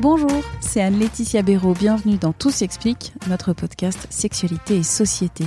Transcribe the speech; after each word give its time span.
Bonjour, 0.00 0.30
c'est 0.60 0.80
Anne-Laetitia 0.80 1.42
Béraud. 1.42 1.74
Bienvenue 1.74 2.18
dans 2.18 2.32
Tout 2.32 2.52
s'explique, 2.52 3.12
notre 3.28 3.52
podcast 3.52 4.06
Sexualité 4.10 4.76
et 4.76 4.82
Société. 4.84 5.44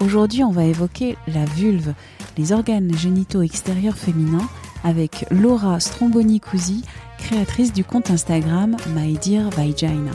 Aujourd'hui, 0.00 0.42
on 0.42 0.52
va 0.52 0.64
évoquer 0.64 1.18
la 1.26 1.44
vulve, 1.44 1.92
les 2.38 2.52
organes 2.52 2.96
génitaux 2.96 3.42
extérieurs 3.42 3.98
féminins, 3.98 4.48
avec 4.84 5.26
Laura 5.30 5.80
Stromboni-Cusi, 5.80 6.82
créatrice 7.18 7.74
du 7.74 7.84
compte 7.84 8.10
Instagram 8.10 8.74
My 8.94 9.18
Dear 9.18 9.50
Vagina. 9.50 10.12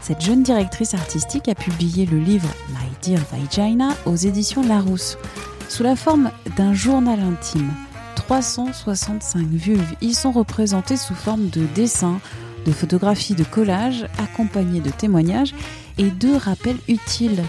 Cette 0.00 0.20
jeune 0.20 0.44
directrice 0.44 0.94
artistique 0.94 1.48
a 1.48 1.56
publié 1.56 2.06
le 2.06 2.20
livre 2.20 2.48
My 2.68 2.86
Dear 3.02 3.22
Vagina 3.32 3.88
aux 4.06 4.14
éditions 4.14 4.62
Larousse, 4.62 5.18
sous 5.68 5.82
la 5.82 5.96
forme 5.96 6.30
d'un 6.56 6.74
journal 6.74 7.18
intime. 7.18 7.72
365 8.14 9.48
vulves 9.48 9.96
y 10.00 10.14
sont 10.14 10.30
représentées 10.30 10.96
sous 10.96 11.14
forme 11.16 11.48
de 11.48 11.66
dessins, 11.74 12.20
de 12.64 12.72
photographies, 12.72 13.34
de 13.34 13.44
collages, 13.44 14.06
accompagnés 14.18 14.80
de 14.80 14.90
témoignages 14.90 15.54
et 15.98 16.10
de 16.10 16.34
rappels 16.34 16.78
utiles. 16.88 17.42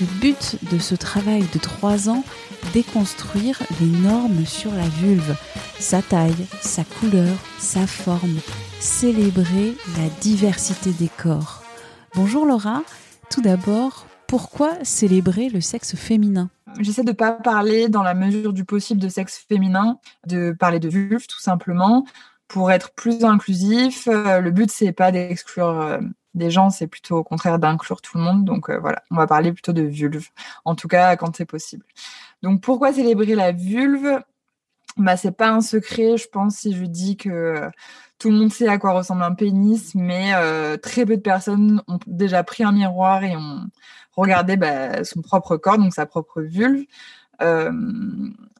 Le 0.00 0.06
but 0.20 0.56
de 0.72 0.78
ce 0.78 0.94
travail 0.94 1.44
de 1.52 1.58
trois 1.58 2.08
ans, 2.08 2.24
déconstruire 2.72 3.62
les 3.80 3.86
normes 3.86 4.46
sur 4.46 4.72
la 4.72 4.88
vulve, 4.88 5.36
sa 5.78 6.02
taille, 6.02 6.46
sa 6.62 6.84
couleur, 6.84 7.36
sa 7.58 7.86
forme, 7.86 8.38
célébrer 8.80 9.76
la 9.98 10.08
diversité 10.20 10.92
des 10.92 11.08
corps. 11.08 11.62
Bonjour 12.14 12.46
Laura, 12.46 12.82
tout 13.30 13.42
d'abord, 13.42 14.06
pourquoi 14.26 14.72
célébrer 14.84 15.48
le 15.48 15.60
sexe 15.60 15.96
féminin? 15.96 16.50
J'essaie 16.78 17.02
de 17.02 17.10
ne 17.10 17.16
pas 17.16 17.32
parler 17.32 17.88
dans 17.88 18.02
la 18.02 18.14
mesure 18.14 18.52
du 18.52 18.64
possible 18.64 19.00
de 19.00 19.08
sexe 19.08 19.44
féminin, 19.48 19.98
de 20.26 20.54
parler 20.58 20.78
de 20.78 20.88
vulve 20.88 21.26
tout 21.26 21.40
simplement, 21.40 22.06
pour 22.50 22.72
être 22.72 22.92
plus 22.92 23.24
inclusif. 23.24 24.08
Euh, 24.08 24.40
le 24.40 24.50
but, 24.50 24.70
c'est 24.70 24.92
pas 24.92 25.12
d'exclure 25.12 25.68
euh, 25.68 26.00
des 26.34 26.50
gens, 26.50 26.68
c'est 26.70 26.88
plutôt 26.88 27.18
au 27.18 27.24
contraire 27.24 27.60
d'inclure 27.60 28.02
tout 28.02 28.18
le 28.18 28.24
monde. 28.24 28.44
Donc 28.44 28.68
euh, 28.68 28.78
voilà, 28.80 29.02
on 29.10 29.16
va 29.16 29.26
parler 29.28 29.52
plutôt 29.52 29.72
de 29.72 29.82
vulve, 29.82 30.28
en 30.64 30.74
tout 30.74 30.88
cas 30.88 31.16
quand 31.16 31.34
c'est 31.36 31.46
possible. 31.46 31.86
Donc 32.42 32.60
pourquoi 32.60 32.92
célébrer 32.92 33.36
la 33.36 33.52
vulve? 33.52 34.20
Bah, 34.96 35.16
c'est 35.16 35.30
pas 35.30 35.50
un 35.50 35.60
secret, 35.60 36.16
je 36.16 36.26
pense, 36.28 36.56
si 36.56 36.74
je 36.74 36.84
dis 36.84 37.16
que 37.16 37.70
tout 38.18 38.28
le 38.28 38.34
monde 38.34 38.52
sait 38.52 38.66
à 38.66 38.76
quoi 38.78 38.92
ressemble 38.92 39.22
un 39.22 39.34
pénis, 39.34 39.94
mais 39.94 40.32
très 40.78 41.06
peu 41.06 41.16
de 41.16 41.22
personnes 41.22 41.80
ont 41.86 42.00
déjà 42.08 42.42
pris 42.42 42.64
un 42.64 42.72
miroir 42.72 43.22
et 43.22 43.36
ont 43.36 43.68
regardé 44.16 44.56
bah, 44.56 45.04
son 45.04 45.22
propre 45.22 45.56
corps, 45.56 45.78
donc 45.78 45.94
sa 45.94 46.06
propre 46.06 46.42
vulve. 46.42 46.86
Euh, 47.42 47.72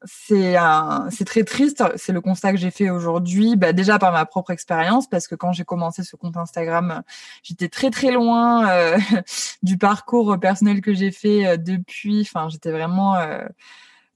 c'est 0.05 1.25
très 1.27 1.45
triste, 1.45 1.85
c'est 1.97 2.13
le 2.13 2.21
constat 2.21 2.53
que 2.53 2.59
j'ai 2.59 2.71
fait 2.71 2.91
aujourd'hui, 2.91 3.57
bah, 3.57 3.73
déjà 3.73 3.99
par 3.99 4.13
ma 4.13 4.25
propre 4.25 4.51
expérience, 4.51 5.09
parce 5.09 5.29
que 5.29 5.35
quand 5.35 5.53
j'ai 5.53 5.65
commencé 5.65 6.03
ce 6.03 6.17
compte 6.17 6.37
Instagram, 6.37 7.03
j'étais 7.43 7.69
très 7.69 7.91
très 7.91 8.11
loin 8.11 8.69
euh, 8.69 8.99
du 9.63 9.77
parcours 9.77 10.39
personnel 10.41 10.81
que 10.81 10.95
j'ai 10.95 11.11
fait 11.11 11.47
euh, 11.47 11.57
depuis. 11.57 12.23
Enfin, 12.23 12.49
j'étais 12.49 12.71
vraiment 12.71 13.17
euh, 13.17 13.45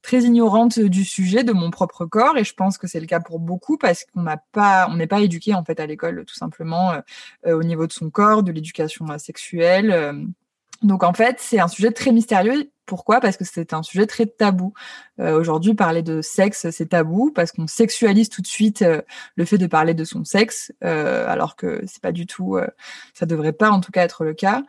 très 0.05 0.21
ignorante 0.21 0.79
du 0.79 1.03
sujet 1.03 1.43
de 1.43 1.51
mon 1.51 1.71
propre 1.71 2.05
corps 2.05 2.37
et 2.37 2.43
je 2.43 2.53
pense 2.53 2.77
que 2.77 2.85
c'est 2.85 2.99
le 2.99 3.07
cas 3.07 3.19
pour 3.19 3.39
beaucoup 3.39 3.75
parce 3.75 4.05
qu'on 4.05 4.21
n'a 4.21 4.37
pas 4.37 4.87
on 4.91 4.97
n'est 4.97 5.07
pas 5.07 5.19
éduqué 5.21 5.55
en 5.55 5.65
fait 5.65 5.79
à 5.79 5.87
l'école 5.87 6.23
tout 6.25 6.35
simplement 6.35 6.91
euh, 6.91 6.99
euh, 7.47 7.57
au 7.57 7.63
niveau 7.63 7.87
de 7.87 7.91
son 7.91 8.11
corps, 8.11 8.43
de 8.43 8.51
l'éducation 8.51 9.05
sexuelle. 9.17 10.27
Donc 10.83 11.03
en 11.03 11.13
fait, 11.13 11.37
c'est 11.39 11.59
un 11.59 11.67
sujet 11.67 11.91
très 11.91 12.11
mystérieux. 12.11 12.69
Pourquoi? 12.85 13.19
Parce 13.19 13.37
que 13.37 13.43
c'est 13.45 13.73
un 13.73 13.83
sujet 13.83 14.05
très 14.05 14.25
tabou. 14.25 14.73
Aujourd'hui, 15.17 15.73
parler 15.73 16.03
de 16.03 16.21
sexe, 16.21 16.69
c'est 16.69 16.89
tabou 16.89 17.31
parce 17.33 17.51
qu'on 17.51 17.67
sexualise 17.67 18.29
tout 18.29 18.41
de 18.41 18.47
suite 18.47 18.85
le 19.35 19.45
fait 19.45 19.57
de 19.57 19.67
parler 19.67 19.93
de 19.93 20.03
son 20.03 20.23
sexe, 20.23 20.71
alors 20.81 21.55
que 21.55 21.81
c'est 21.87 22.01
pas 22.01 22.11
du 22.11 22.27
tout, 22.27 22.59
ça 23.13 23.25
devrait 23.25 23.53
pas 23.53 23.71
en 23.71 23.81
tout 23.81 23.91
cas 23.91 24.03
être 24.03 24.23
le 24.23 24.33
cas. 24.33 24.63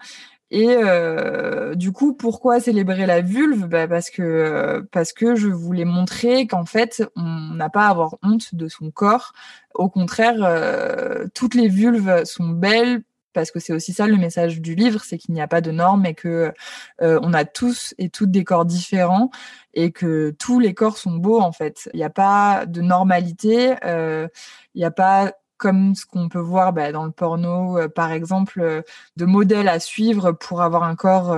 Et 0.51 0.69
euh, 0.69 1.75
du 1.75 1.91
coup, 1.91 2.15
pourquoi 2.15 2.61
célébrer 2.61 3.07
la 3.07 3.21
vulve? 3.21 3.67
Bah 3.67 3.89
Parce 3.89 4.11
que 4.11 4.87
parce 4.93 5.13
que 5.13 5.35
je 5.35 5.49
voulais 5.49 5.85
montrer 5.85 6.47
qu'en 6.47 6.65
fait, 6.65 7.03
on 7.17 7.55
n'a 7.55 7.69
pas 7.69 7.87
à 7.87 7.91
avoir 7.91 8.17
honte 8.23 8.55
de 8.55 8.69
son 8.69 8.91
corps. 8.93 9.33
Au 9.75 9.89
contraire, 9.89 10.37
euh, 10.43 11.27
toutes 11.35 11.55
les 11.55 11.69
vulves 11.69 12.25
sont 12.25 12.49
belles 12.49 13.03
parce 13.37 13.51
que 13.51 13.61
c'est 13.61 13.75
aussi 13.75 13.93
ça 13.93 14.07
le 14.07 14.17
message 14.17 14.63
du 14.63 14.75
livre, 14.75 15.03
c'est 15.05 15.19
qu'il 15.19 15.35
n'y 15.35 15.43
a 15.43 15.47
pas 15.47 15.61
de 15.61 15.71
normes 15.71 16.07
et 16.07 16.15
que 16.15 16.55
euh, 17.03 17.21
on 17.23 17.35
a 17.35 17.45
tous 17.45 17.95
et 17.99 18.09
toutes 18.09 18.31
des 18.31 18.45
corps 18.45 18.65
différents 18.65 19.31
et 19.75 19.93
que 19.93 20.35
tous 20.39 20.59
les 20.59 20.73
corps 20.73 20.97
sont 20.97 21.17
beaux 21.17 21.39
en 21.41 21.53
fait. 21.53 21.91
Il 21.93 21.99
n'y 21.99 22.03
a 22.03 22.09
pas 22.11 22.65
de 22.65 22.81
normalité, 22.81 23.75
euh, 23.85 24.27
il 24.75 24.79
n'y 24.79 24.87
a 24.87 24.91
pas 24.91 25.35
comme 25.59 25.95
ce 25.95 26.07
qu'on 26.07 26.31
peut 26.31 26.39
voir 26.39 26.73
bah, 26.73 26.93
dans 26.93 27.05
le 27.05 27.11
porno, 27.11 27.79
euh, 27.79 27.89
par 27.89 28.11
exemple, 28.11 28.83
de 29.19 29.25
modèles 29.27 29.69
à 29.69 29.81
suivre 29.81 30.33
pour 30.33 30.63
avoir 30.63 30.83
un 30.85 30.97
corps 30.97 31.37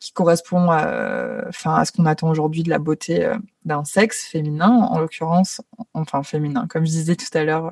qui 0.00 0.12
correspond 0.12 0.70
à, 0.70 1.44
à 1.66 1.84
ce 1.84 1.92
qu'on 1.92 2.06
attend 2.06 2.30
aujourd'hui 2.30 2.62
de 2.62 2.70
la 2.70 2.78
beauté 2.78 3.30
d'un 3.66 3.84
sexe 3.84 4.24
féminin, 4.24 4.70
en 4.70 4.98
l'occurrence, 4.98 5.60
enfin 5.92 6.22
féminin, 6.22 6.66
comme 6.70 6.86
je 6.86 6.90
disais 6.90 7.16
tout 7.16 7.36
à 7.36 7.44
l'heure, 7.44 7.70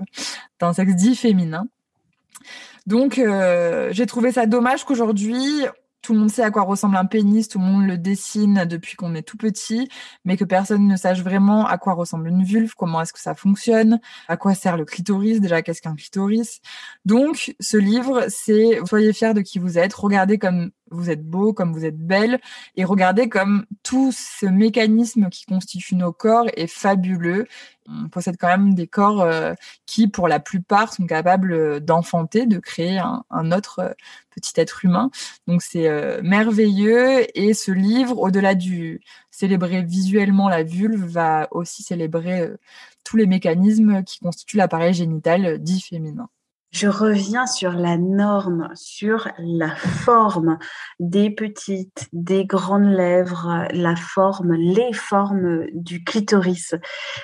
d'un 0.61 0.75
sexe 0.75 0.95
dit 0.95 1.17
féminin. 1.17 1.67
Donc, 2.87 3.21
j'ai 3.91 4.07
trouvé 4.07 4.33
ça 4.33 4.47
dommage 4.47 4.85
qu'aujourd'hui, 4.85 5.67
tout 6.03 6.13
le 6.13 6.19
monde 6.19 6.31
sait 6.31 6.43
à 6.43 6.51
quoi 6.51 6.63
ressemble 6.63 6.97
un 6.97 7.05
pénis, 7.05 7.49
tout 7.49 7.61
le 7.61 7.65
monde 7.65 7.87
le 7.87 7.97
dessine 7.97 8.65
depuis 8.69 8.97
qu'on 8.97 9.15
est 9.15 9.23
tout 9.23 9.37
petit, 9.37 9.89
mais 10.25 10.37
que 10.37 10.45
personne 10.45 10.89
ne 10.89 10.97
sache 10.97 11.23
vraiment 11.23 11.65
à 11.67 11.79
quoi 11.79 11.95
ressemble 11.95 12.29
une 12.29 12.43
vulve, 12.43 12.75
comment 12.77 13.01
est-ce 13.01 13.13
que 13.13 13.21
ça 13.21 13.35
fonctionne, 13.35 14.01
à 14.27 14.37
quoi 14.37 14.55
sert 14.55 14.77
le 14.77 14.85
clitoris, 14.85 15.41
déjà 15.41 15.63
qu'est-ce 15.63 15.81
qu'un 15.81 15.95
clitoris. 15.95 16.61
Donc, 17.05 17.55
ce 17.61 17.77
livre, 17.77 18.27
c'est 18.29 18.81
soyez 18.85 19.13
fiers 19.13 19.33
de 19.33 19.43
qui 19.43 19.61
vous 19.61 19.79
êtes, 19.79 19.95
regardez 19.95 20.39
comme 20.39 20.73
vous 20.93 21.11
êtes 21.11 21.25
beau, 21.25 21.53
comme 21.53 21.73
vous 21.73 21.85
êtes 21.85 21.99
belle, 21.99 22.41
et 22.77 22.85
regardez 22.85 23.29
comme 23.29 23.67
tout 23.83 24.13
ce 24.13 24.47
mécanisme 24.47 25.29
qui 25.29 25.47
constitue 25.47 25.97
nos 25.97 26.13
corps 26.13 26.47
est 26.57 26.67
fabuleux. 26.67 27.47
On 27.89 28.09
possède 28.09 28.37
quand 28.39 28.49
même 28.49 28.75
des 28.75 28.87
corps 28.87 29.23
euh, 29.23 29.55
qui, 29.87 30.09
pour 30.09 30.29
la 30.29 30.41
plupart, 30.41 30.93
sont 30.93 31.07
capables 31.07 31.81
d'enfanter, 31.81 32.47
de 32.47 32.59
créer 32.59 32.99
un, 32.99 33.53
autre 33.53 33.81
euh, 33.81 33.93
petit 34.31 34.53
être 34.61 34.85
humain. 34.85 35.11
Donc 35.47 35.63
c'est 35.63 35.89
euh, 35.89 36.21
merveilleux, 36.23 37.27
et 37.39 37.55
ce 37.55 37.73
livre, 37.73 38.19
au-delà 38.19 38.55
du 38.55 39.01
célébrer 39.31 39.83
visuellement 39.83 40.49
la 40.49 40.63
vulve, 40.63 41.05
va 41.05 41.49
aussi 41.51 41.83
célébrer 41.83 42.51
tous 43.05 43.17
les 43.17 43.27
mécanismes 43.27 44.05
qui 44.05 44.21
constituent 44.21 44.59
l'appareil 44.59 44.95
génital 44.95 45.59
dit 45.59 45.81
féminin 45.81 46.29
je 46.73 46.89
reviens 46.89 47.47
sur 47.47 47.73
la 47.73 47.99
norme, 47.99 48.69
sur 48.75 49.29
la 49.39 49.75
forme 49.77 50.59
des 50.99 51.31
petites, 51.31 52.09
des 52.13 52.47
grandes 52.47 52.91
lèvres, 52.91 53.67
la 53.73 53.95
forme, 53.95 54.55
les 54.55 54.93
formes 54.93 55.67
du 55.75 56.03
clitoris. 56.03 56.75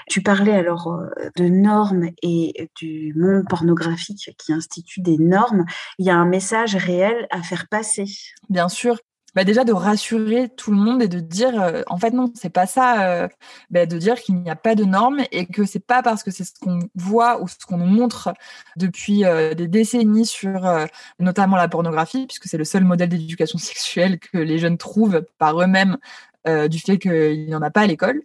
Tu 0.08 0.22
parlais 0.22 0.53
alors 0.53 0.88
euh, 0.88 1.31
de 1.37 1.48
normes 1.48 2.11
et 2.23 2.70
du 2.76 3.14
monde 3.17 3.44
pornographique 3.49 4.34
qui 4.38 4.52
institue 4.52 5.00
des 5.00 5.19
normes. 5.19 5.64
Il 5.99 6.06
y 6.06 6.11
a 6.11 6.17
un 6.17 6.26
message 6.26 6.76
réel 6.76 7.26
à 7.31 7.43
faire 7.43 7.69
passer. 7.69 8.05
Bien 8.50 8.69
sûr, 8.69 8.99
bah 9.38 9.44
déjà 9.44 9.62
de 9.62 9.73
rassurer 9.73 10.49
tout 10.49 10.73
le 10.73 10.76
monde 10.76 11.00
et 11.00 11.06
de 11.06 11.20
dire 11.20 11.62
euh, 11.62 11.82
en 11.87 11.96
fait 11.96 12.11
non 12.11 12.32
c'est 12.35 12.50
pas 12.50 12.67
ça 12.67 13.05
euh, 13.08 13.29
bah 13.70 13.87
de 13.87 13.96
dire 13.96 14.17
qu'il 14.17 14.35
n'y 14.35 14.50
a 14.50 14.56
pas 14.56 14.75
de 14.75 14.82
normes 14.82 15.20
et 15.31 15.46
que 15.46 15.64
c'est 15.64 15.79
pas 15.79 16.02
parce 16.02 16.25
que 16.25 16.32
c'est 16.32 16.43
ce 16.43 16.58
qu'on 16.61 16.81
voit 16.96 17.40
ou 17.40 17.46
ce 17.46 17.64
qu'on 17.64 17.76
nous 17.76 17.87
montre 17.87 18.35
depuis 18.75 19.25
euh, 19.25 19.55
des 19.55 19.69
décennies 19.69 20.26
sur 20.26 20.69
notamment 21.20 21.56
la 21.56 21.69
pornographie 21.69 22.26
puisque 22.26 22.46
c'est 22.46 22.58
le 22.58 22.64
seul 22.64 22.82
modèle 22.82 23.11
d'éducation 23.11 23.58
sexuelle 23.61 24.19
que 24.19 24.38
les 24.38 24.58
jeunes 24.58 24.76
trouvent 24.76 25.25
par 25.38 25.62
eux-mêmes 25.62 25.99
du 26.69 26.81
fait 26.81 26.99
qu'il 26.99 27.46
n'y 27.46 27.55
en 27.55 27.62
a 27.62 27.70
pas 27.70 27.82
à 27.82 27.87
l'école 27.87 28.23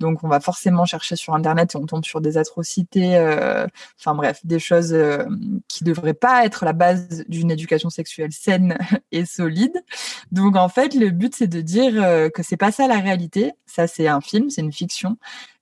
donc, 0.00 0.24
on 0.24 0.28
va 0.28 0.40
forcément 0.40 0.86
chercher 0.86 1.14
sur 1.14 1.34
Internet 1.34 1.74
et 1.74 1.76
on 1.76 1.84
tombe 1.84 2.04
sur 2.04 2.22
des 2.22 2.38
atrocités, 2.38 3.16
euh, 3.16 3.66
enfin 3.98 4.14
bref, 4.14 4.40
des 4.44 4.58
choses 4.58 4.94
euh, 4.94 5.24
qui 5.68 5.84
devraient 5.84 6.14
pas 6.14 6.44
être 6.46 6.64
la 6.64 6.72
base 6.72 7.24
d'une 7.28 7.50
éducation 7.50 7.90
sexuelle 7.90 8.32
saine 8.32 8.78
et 9.12 9.26
solide. 9.26 9.84
Donc, 10.32 10.56
en 10.56 10.70
fait, 10.70 10.94
le 10.94 11.10
but, 11.10 11.34
c'est 11.36 11.46
de 11.46 11.60
dire 11.60 12.02
euh, 12.02 12.30
que 12.30 12.42
c'est 12.42 12.56
pas 12.56 12.72
ça 12.72 12.88
la 12.88 12.98
réalité. 12.98 13.52
Ça, 13.66 13.86
c'est 13.86 14.08
un 14.08 14.22
film, 14.22 14.48
c'est 14.48 14.62
une 14.62 14.72
fiction 14.72 15.18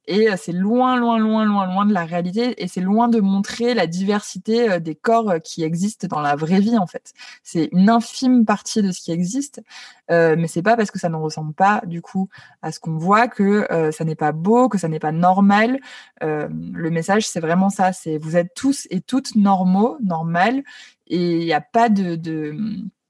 Et 0.09 0.29
c'est 0.37 0.53
loin, 0.53 0.97
loin, 0.97 1.19
loin, 1.19 1.45
loin, 1.45 1.67
loin 1.67 1.87
de 1.87 1.93
la 1.93 2.05
réalité. 2.05 2.63
Et 2.63 2.67
c'est 2.67 2.81
loin 2.81 3.09
de 3.09 3.21
montrer 3.21 3.75
la 3.75 3.87
diversité 3.87 4.81
des 4.81 4.95
corps 4.95 5.35
qui 5.45 5.63
existent 5.63 6.09
dans 6.09 6.21
la 6.21 6.35
vraie 6.35 6.61
vie, 6.61 6.79
en 6.79 6.87
fait. 6.87 7.13
C'est 7.43 7.69
une 7.73 7.91
infime 7.91 8.45
partie 8.45 8.83
de 8.83 8.91
ce 8.91 9.01
qui 9.01 9.13
existe. 9.13 9.63
Euh, 10.11 10.35
mais 10.39 10.49
c'est 10.49 10.63
pas 10.63 10.77
parce 10.77 10.91
que 10.91 10.99
ça 10.99 11.09
ne 11.09 11.17
ressemble 11.17 11.53
pas, 11.53 11.83
du 11.87 12.01
coup, 12.01 12.29
à 12.63 12.73
ce 12.73 12.81
qu'on 12.81 12.97
voit 12.97 13.29
que 13.29 13.67
ça 13.93 14.05
n'est 14.05 14.15
pas 14.15 14.33
beau, 14.33 14.69
que 14.69 14.79
ça 14.79 14.89
n'est 14.89 14.99
pas 14.99 15.13
normal. 15.13 15.79
le 16.23 16.91
message, 16.91 17.29
c'est 17.29 17.41
vraiment 17.41 17.71
ça. 17.71 17.93
C'est 17.93 18.19
vous 18.19 18.37
êtes 18.37 18.55
tous 18.55 18.87
et 18.91 19.01
toutes 19.01 19.37
normaux, 19.37 19.99
normales. 20.03 20.63
Et 21.07 21.39
il 21.39 21.45
n'y 21.45 21.53
a 21.53 21.61
pas 21.61 21.89
de, 21.89 22.17
de 22.17 22.57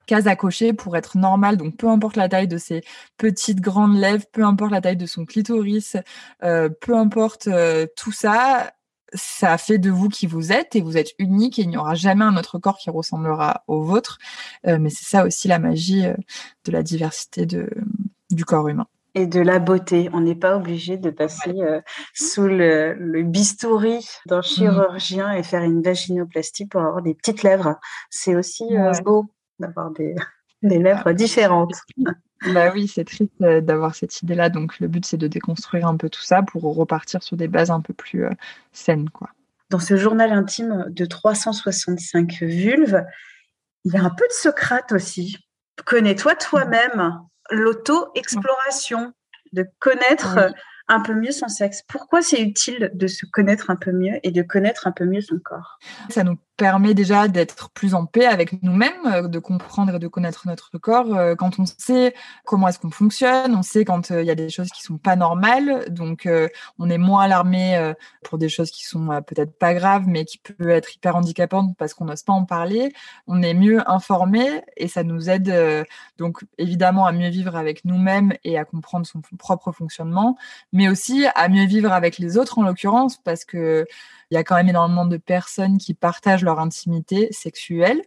case 0.08 0.26
à 0.26 0.34
cocher 0.34 0.72
pour 0.72 0.96
être 0.96 1.16
normal. 1.16 1.56
Donc, 1.56 1.76
peu 1.76 1.88
importe 1.88 2.16
la 2.16 2.28
taille 2.28 2.48
de 2.48 2.58
ses 2.58 2.82
petites 3.16 3.60
grandes 3.60 3.96
lèvres, 3.96 4.24
peu 4.32 4.42
importe 4.42 4.72
la 4.72 4.80
taille 4.80 4.96
de 4.96 5.06
son 5.06 5.24
clitoris, 5.24 5.96
euh, 6.42 6.68
peu 6.68 6.96
importe 6.96 7.46
euh, 7.46 7.86
tout 7.96 8.10
ça, 8.10 8.72
ça 9.14 9.56
fait 9.56 9.78
de 9.78 9.90
vous 9.90 10.08
qui 10.08 10.26
vous 10.26 10.50
êtes 10.50 10.74
et 10.74 10.80
vous 10.80 10.96
êtes 10.96 11.12
unique 11.18 11.58
et 11.58 11.62
il 11.62 11.68
n'y 11.68 11.76
aura 11.76 11.94
jamais 11.94 12.24
un 12.24 12.36
autre 12.36 12.58
corps 12.58 12.78
qui 12.78 12.90
ressemblera 12.90 13.62
au 13.68 13.82
vôtre. 13.82 14.18
Euh, 14.66 14.78
mais 14.80 14.90
c'est 14.90 15.04
ça 15.04 15.24
aussi 15.24 15.46
la 15.46 15.58
magie 15.58 16.02
de 16.64 16.72
la 16.72 16.82
diversité 16.82 17.46
de, 17.46 17.70
du 18.30 18.44
corps 18.44 18.68
humain 18.68 18.86
et 19.14 19.26
de 19.26 19.40
la 19.40 19.58
beauté. 19.58 20.10
On 20.12 20.20
n'est 20.20 20.34
pas 20.34 20.56
obligé 20.56 20.96
de 20.96 21.10
passer 21.10 21.54
sous 22.14 22.46
le, 22.46 22.94
le 22.94 23.22
bistouri 23.22 24.06
d'un 24.26 24.40
mmh. 24.40 24.42
chirurgien 24.42 25.32
et 25.32 25.42
faire 25.42 25.62
une 25.62 25.82
vaginoplastie 25.82 26.66
pour 26.66 26.82
avoir 26.82 27.02
des 27.02 27.14
petites 27.14 27.42
lèvres. 27.42 27.76
C'est 28.10 28.36
aussi 28.36 28.64
beau 29.02 29.28
d'avoir 29.58 29.90
des, 29.90 30.14
lèvres 30.62 31.12
différentes. 31.12 31.74
Bah 32.54 32.70
oui, 32.72 32.86
c'est 32.86 33.04
triste 33.04 33.32
euh, 33.42 33.60
d'avoir 33.60 33.94
cette 33.94 34.22
idée-là. 34.22 34.48
Donc 34.48 34.78
le 34.78 34.88
but, 34.88 35.04
c'est 35.04 35.16
de 35.16 35.26
déconstruire 35.26 35.86
un 35.86 35.96
peu 35.96 36.08
tout 36.08 36.22
ça 36.22 36.42
pour 36.42 36.62
repartir 36.62 37.22
sur 37.22 37.36
des 37.36 37.48
bases 37.48 37.70
un 37.70 37.80
peu 37.80 37.92
plus 37.92 38.24
euh, 38.24 38.30
saines. 38.72 39.10
Quoi. 39.10 39.30
Dans 39.70 39.80
ce 39.80 39.96
journal 39.96 40.32
intime 40.32 40.86
de 40.88 41.04
365 41.04 42.42
vulves, 42.42 43.04
il 43.84 43.92
y 43.92 43.96
a 43.96 44.02
un 44.02 44.10
peu 44.10 44.24
de 44.26 44.32
Socrate 44.32 44.92
aussi. 44.92 45.36
Connais-toi 45.84 46.34
toi-même, 46.36 47.20
l'auto-exploration, 47.50 49.12
de 49.52 49.66
connaître 49.78 50.52
un 50.88 51.00
peu 51.00 51.14
mieux 51.14 51.30
son 51.32 51.48
sexe. 51.48 51.82
Pourquoi 51.86 52.22
c'est 52.22 52.40
utile 52.40 52.90
de 52.94 53.06
se 53.06 53.26
connaître 53.26 53.70
un 53.70 53.76
peu 53.76 53.92
mieux 53.92 54.18
et 54.22 54.30
de 54.30 54.42
connaître 54.42 54.86
un 54.86 54.92
peu 54.92 55.04
mieux 55.04 55.20
son 55.20 55.38
corps? 55.38 55.78
Ça 56.08 56.24
nous 56.24 56.38
permet 56.58 56.92
déjà 56.92 57.28
d'être 57.28 57.70
plus 57.70 57.94
en 57.94 58.04
paix 58.04 58.26
avec 58.26 58.62
nous-mêmes, 58.62 58.92
euh, 59.06 59.28
de 59.28 59.38
comprendre 59.38 59.94
et 59.94 59.98
de 59.98 60.08
connaître 60.08 60.46
notre 60.46 60.76
corps. 60.76 61.14
Euh, 61.16 61.34
quand 61.36 61.58
on 61.58 61.64
sait 61.64 62.14
comment 62.44 62.68
est-ce 62.68 62.80
qu'on 62.80 62.90
fonctionne, 62.90 63.54
on 63.54 63.62
sait 63.62 63.84
quand 63.84 64.10
euh, 64.10 64.22
il 64.22 64.26
y 64.26 64.30
a 64.30 64.34
des 64.34 64.50
choses 64.50 64.68
qui 64.70 64.82
sont 64.82 64.98
pas 64.98 65.14
normales, 65.16 65.86
donc 65.88 66.28
on 66.78 66.90
est 66.90 66.98
moins 66.98 67.22
alarmé 67.22 67.92
pour 68.24 68.38
des 68.38 68.48
choses 68.48 68.70
qui 68.70 68.84
sont 68.84 69.06
peut-être 69.22 69.56
pas 69.56 69.72
graves, 69.72 70.04
mais 70.06 70.24
qui 70.24 70.38
peuvent 70.38 70.70
être 70.70 70.92
hyper 70.94 71.14
handicapantes 71.14 71.76
parce 71.78 71.94
qu'on 71.94 72.06
n'ose 72.06 72.24
pas 72.24 72.32
en 72.32 72.44
parler. 72.44 72.92
On 73.28 73.40
est 73.42 73.54
mieux 73.54 73.88
informé 73.88 74.62
et 74.76 74.88
ça 74.88 75.04
nous 75.04 75.30
aide 75.30 75.86
donc 76.18 76.44
évidemment 76.58 77.06
à 77.06 77.12
mieux 77.12 77.28
vivre 77.28 77.54
avec 77.56 77.84
nous-mêmes 77.84 78.34
et 78.42 78.58
à 78.58 78.64
comprendre 78.64 79.06
son 79.06 79.20
propre 79.38 79.70
fonctionnement, 79.70 80.36
mais 80.72 80.88
aussi 80.88 81.26
à 81.36 81.48
mieux 81.48 81.66
vivre 81.66 81.92
avec 81.92 82.18
les 82.18 82.36
autres 82.36 82.58
en 82.58 82.62
l'occurrence 82.62 83.18
parce 83.18 83.44
que 83.44 83.86
il 84.30 84.34
y 84.34 84.36
a 84.36 84.44
quand 84.44 84.56
même 84.56 84.68
énormément 84.68 85.06
de 85.06 85.16
personnes 85.16 85.78
qui 85.78 85.94
partagent 85.94 86.44
leur 86.48 86.60
intimité 86.60 87.28
sexuelle. 87.30 88.02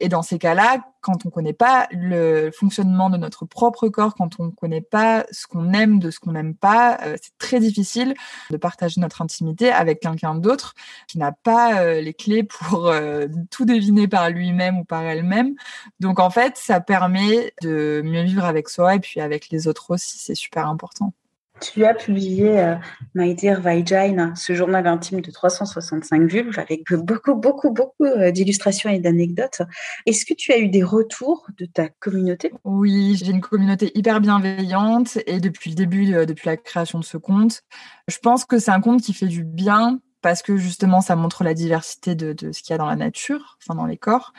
Et 0.00 0.08
dans 0.08 0.22
ces 0.22 0.38
cas-là, 0.38 0.84
quand 1.00 1.24
on 1.24 1.28
ne 1.28 1.32
connaît 1.32 1.52
pas 1.52 1.86
le 1.92 2.50
fonctionnement 2.50 3.10
de 3.10 3.16
notre 3.16 3.46
propre 3.46 3.88
corps, 3.88 4.16
quand 4.16 4.40
on 4.40 4.46
ne 4.46 4.50
connaît 4.50 4.80
pas 4.80 5.24
ce 5.30 5.46
qu'on 5.46 5.72
aime 5.72 6.00
de 6.00 6.10
ce 6.10 6.18
qu'on 6.18 6.32
n'aime 6.32 6.56
pas, 6.56 6.98
euh, 7.04 7.16
c'est 7.22 7.38
très 7.38 7.60
difficile 7.60 8.14
de 8.50 8.56
partager 8.56 9.00
notre 9.00 9.22
intimité 9.22 9.70
avec 9.70 10.00
quelqu'un 10.00 10.34
d'autre 10.34 10.74
qui 11.06 11.18
n'a 11.18 11.30
pas 11.30 11.80
euh, 11.80 12.00
les 12.00 12.12
clés 12.12 12.42
pour 12.42 12.88
euh, 12.88 13.28
tout 13.50 13.64
deviner 13.64 14.08
par 14.08 14.30
lui-même 14.30 14.78
ou 14.78 14.84
par 14.84 15.02
elle-même. 15.02 15.54
Donc 16.00 16.18
en 16.18 16.30
fait, 16.30 16.56
ça 16.56 16.80
permet 16.80 17.54
de 17.62 18.02
mieux 18.04 18.22
vivre 18.24 18.44
avec 18.44 18.68
soi 18.68 18.96
et 18.96 19.00
puis 19.00 19.20
avec 19.20 19.48
les 19.50 19.68
autres 19.68 19.92
aussi, 19.92 20.18
c'est 20.18 20.34
super 20.34 20.66
important. 20.66 21.12
Tu 21.60 21.84
as 21.84 21.94
publié 21.94 22.58
euh, 22.58 22.74
My 23.14 23.34
Dear 23.34 23.60
Vagina, 23.60 24.34
ce 24.34 24.54
journal 24.54 24.86
intime 24.86 25.20
de 25.20 25.30
365 25.30 26.22
vulves 26.28 26.58
avec 26.58 26.82
beaucoup, 26.92 27.34
beaucoup, 27.34 27.70
beaucoup 27.70 28.04
euh, 28.04 28.32
d'illustrations 28.32 28.90
et 28.90 28.98
d'anecdotes. 28.98 29.62
Est-ce 30.06 30.26
que 30.26 30.34
tu 30.34 30.52
as 30.52 30.58
eu 30.58 30.68
des 30.68 30.82
retours 30.82 31.46
de 31.58 31.66
ta 31.66 31.88
communauté? 31.88 32.52
Oui, 32.64 33.16
j'ai 33.22 33.30
une 33.30 33.40
communauté 33.40 33.92
hyper 33.94 34.20
bienveillante 34.20 35.18
et 35.26 35.38
depuis 35.40 35.70
le 35.70 35.76
début, 35.76 36.06
depuis 36.26 36.46
la 36.46 36.56
création 36.56 36.98
de 36.98 37.04
ce 37.04 37.16
compte, 37.16 37.62
je 38.08 38.18
pense 38.18 38.44
que 38.44 38.58
c'est 38.58 38.72
un 38.72 38.80
compte 38.80 39.00
qui 39.00 39.14
fait 39.14 39.26
du 39.26 39.44
bien 39.44 40.00
parce 40.24 40.40
que 40.40 40.56
justement 40.56 41.02
ça 41.02 41.16
montre 41.16 41.44
la 41.44 41.52
diversité 41.52 42.14
de, 42.14 42.32
de 42.32 42.50
ce 42.50 42.62
qu'il 42.62 42.70
y 42.70 42.74
a 42.74 42.78
dans 42.78 42.86
la 42.86 42.96
nature, 42.96 43.58
enfin 43.60 43.74
dans 43.74 43.84
les 43.84 43.98
corps. 43.98 44.32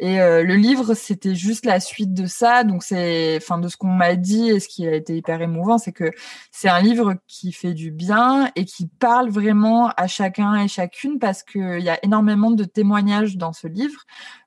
Et 0.00 0.20
euh, 0.20 0.44
le 0.44 0.54
livre, 0.54 0.94
c'était 0.94 1.34
juste 1.34 1.66
la 1.66 1.80
suite 1.80 2.14
de 2.14 2.26
ça. 2.26 2.62
Donc 2.62 2.82
c'est, 2.84 3.36
enfin 3.36 3.58
de 3.58 3.68
ce 3.68 3.76
qu'on 3.76 3.88
m'a 3.88 4.14
dit 4.14 4.48
et 4.48 4.60
ce 4.60 4.68
qui 4.68 4.86
a 4.86 4.94
été 4.94 5.16
hyper 5.16 5.42
émouvant, 5.42 5.78
c'est 5.78 5.92
que 5.92 6.12
c'est 6.52 6.68
un 6.68 6.80
livre 6.80 7.14
qui 7.26 7.52
fait 7.52 7.74
du 7.74 7.90
bien 7.90 8.50
et 8.54 8.64
qui 8.64 8.86
parle 8.86 9.28
vraiment 9.28 9.88
à 9.96 10.06
chacun 10.06 10.54
et 10.56 10.68
chacune 10.68 11.18
parce 11.18 11.42
qu'il 11.42 11.80
y 11.80 11.88
a 11.88 11.98
énormément 12.04 12.50
de 12.52 12.64
témoignages 12.64 13.36
dans 13.36 13.52
ce 13.52 13.66
livre 13.66 14.02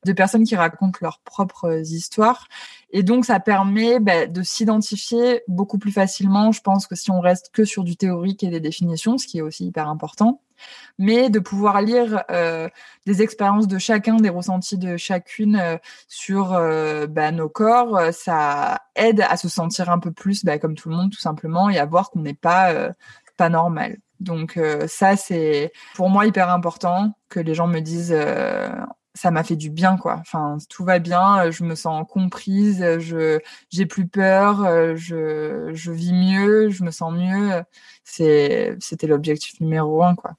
de 0.05 0.13
personnes 0.13 0.45
qui 0.45 0.55
racontent 0.55 0.99
leurs 1.01 1.19
propres 1.19 1.81
histoires. 1.91 2.47
Et 2.91 3.03
donc 3.03 3.25
ça 3.25 3.39
permet 3.39 3.99
bah, 3.99 4.27
de 4.27 4.43
s'identifier 4.43 5.43
beaucoup 5.47 5.77
plus 5.77 5.91
facilement. 5.91 6.51
Je 6.51 6.61
pense 6.61 6.87
que 6.87 6.95
si 6.95 7.11
on 7.11 7.19
reste 7.19 7.51
que 7.51 7.65
sur 7.65 7.83
du 7.83 7.97
théorique 7.97 8.43
et 8.43 8.49
des 8.49 8.59
définitions, 8.61 9.17
ce 9.17 9.27
qui 9.27 9.39
est 9.39 9.41
aussi 9.41 9.65
hyper 9.65 9.89
important 9.89 10.41
mais 10.97 11.29
de 11.29 11.39
pouvoir 11.39 11.81
lire 11.81 12.23
euh, 12.29 12.69
des 13.05 13.21
expériences 13.21 13.67
de 13.67 13.77
chacun, 13.77 14.17
des 14.17 14.29
ressentis 14.29 14.77
de 14.77 14.97
chacune 14.97 15.40
euh, 15.55 15.77
sur 16.07 16.53
euh, 16.53 17.07
bah, 17.07 17.31
nos 17.31 17.49
corps, 17.49 17.99
ça 18.13 18.81
aide 18.95 19.21
à 19.21 19.37
se 19.37 19.49
sentir 19.49 19.89
un 19.89 19.99
peu 19.99 20.11
plus 20.11 20.45
bah, 20.45 20.59
comme 20.59 20.75
tout 20.75 20.89
le 20.89 20.95
monde 20.95 21.11
tout 21.11 21.19
simplement 21.19 21.69
et 21.69 21.77
à 21.79 21.85
voir 21.85 22.11
qu'on 22.11 22.21
n'est 22.21 22.33
pas 22.33 22.91
pas 23.37 23.49
normal. 23.49 23.97
Donc 24.19 24.59
ça 24.87 25.17
c'est 25.17 25.71
pour 25.95 26.09
moi 26.09 26.25
hyper 26.27 26.49
important 26.49 27.13
que 27.29 27.39
les 27.39 27.55
gens 27.55 27.67
me 27.67 27.79
disent 27.79 28.15
ça 29.13 29.31
m'a 29.31 29.43
fait 29.43 29.55
du 29.55 29.69
bien 29.69 29.97
quoi. 29.97 30.17
Enfin 30.21 30.57
tout 30.69 30.85
va 30.85 30.99
bien, 30.99 31.49
je 31.51 31.63
me 31.63 31.75
sens 31.75 32.05
comprise, 32.09 32.83
je 32.99 33.39
j'ai 33.69 33.85
plus 33.85 34.07
peur, 34.07 34.95
je 34.95 35.71
je 35.73 35.91
vis 35.91 36.13
mieux, 36.13 36.69
je 36.69 36.83
me 36.83 36.91
sens 36.91 37.13
mieux. 37.13 37.63
C'était 38.03 39.07
l'objectif 39.07 39.59
numéro 39.59 40.03
un 40.03 40.15
quoi. 40.15 40.35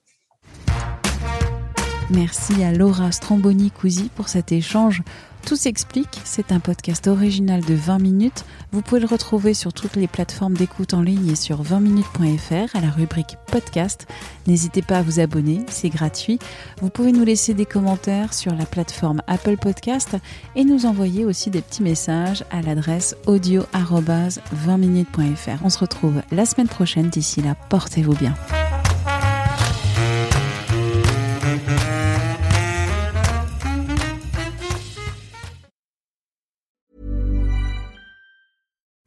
Merci 2.14 2.62
à 2.62 2.72
Laura 2.72 3.10
Stromboni-Cousi 3.10 4.10
pour 4.14 4.28
cet 4.28 4.52
échange. 4.52 5.02
Tout 5.46 5.56
s'explique, 5.56 6.20
c'est 6.24 6.52
un 6.52 6.60
podcast 6.60 7.08
original 7.08 7.64
de 7.64 7.72
20 7.74 7.98
minutes. 7.98 8.44
Vous 8.70 8.82
pouvez 8.82 9.00
le 9.00 9.06
retrouver 9.06 9.54
sur 9.54 9.72
toutes 9.72 9.96
les 9.96 10.06
plateformes 10.06 10.52
d'écoute 10.54 10.92
en 10.94 11.02
ligne 11.02 11.30
et 11.30 11.36
sur 11.36 11.62
20minutes.fr 11.62 12.76
à 12.76 12.80
la 12.80 12.90
rubrique 12.90 13.36
podcast. 13.46 14.06
N'hésitez 14.46 14.82
pas 14.82 14.98
à 14.98 15.02
vous 15.02 15.18
abonner, 15.20 15.64
c'est 15.68 15.88
gratuit. 15.88 16.38
Vous 16.80 16.90
pouvez 16.90 17.10
nous 17.12 17.24
laisser 17.24 17.54
des 17.54 17.66
commentaires 17.66 18.34
sur 18.34 18.54
la 18.54 18.66
plateforme 18.66 19.22
Apple 19.26 19.56
Podcast 19.56 20.16
et 20.54 20.64
nous 20.64 20.86
envoyer 20.86 21.24
aussi 21.24 21.50
des 21.50 21.62
petits 21.62 21.82
messages 21.82 22.44
à 22.50 22.62
l'adresse 22.62 23.16
audio-20minutes.fr. 23.26 25.64
On 25.64 25.70
se 25.70 25.78
retrouve 25.78 26.22
la 26.30 26.46
semaine 26.46 26.68
prochaine. 26.68 27.08
D'ici 27.08 27.42
là, 27.42 27.56
portez-vous 27.68 28.14
bien. 28.14 28.36